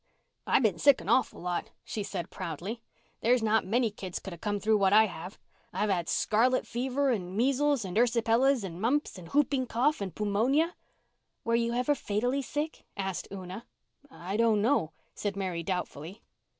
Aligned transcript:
"I've 0.47 0.63
been 0.63 0.79
sick 0.79 0.99
an 0.99 1.09
awful 1.09 1.39
lot," 1.39 1.69
she 1.83 2.01
said 2.01 2.31
proudly. 2.31 2.81
"There's 3.19 3.43
not 3.43 3.67
many 3.67 3.91
kids 3.91 4.17
could 4.17 4.33
have 4.33 4.41
come 4.41 4.59
through 4.59 4.79
what 4.79 4.93
I 4.93 5.05
have. 5.05 5.37
I've 5.71 5.91
had 5.91 6.09
scarlet 6.09 6.65
fever 6.65 7.11
and 7.11 7.37
measles 7.37 7.85
and 7.85 7.95
ersipelas 7.95 8.63
and 8.63 8.81
mumps 8.81 9.19
and 9.19 9.27
whooping 9.27 9.67
cough 9.67 10.01
and 10.01 10.15
pewmonia." 10.15 10.73
"Were 11.43 11.53
you 11.53 11.73
ever 11.73 11.93
fatally 11.93 12.41
sick?" 12.41 12.83
asked 12.97 13.27
Una. 13.31 13.67
"I 14.09 14.37
don't 14.37 14.59
know," 14.63 14.91
said 15.13 15.35
Mary 15.35 15.61
doubtfully. 15.61 16.23